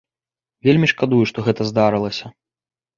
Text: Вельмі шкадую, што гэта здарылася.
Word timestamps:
Вельмі 0.69 0.87
шкадую, 0.93 1.21
што 1.35 1.47
гэта 1.51 1.71
здарылася. 1.71 2.37